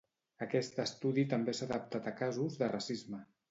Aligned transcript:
Aquest 0.45 0.79
estudi 0.83 1.27
també 1.35 1.55
s'ha 1.59 1.65
adaptat 1.69 2.09
a 2.15 2.17
casos 2.25 2.61
de 2.65 2.73
racisme. 2.75 3.25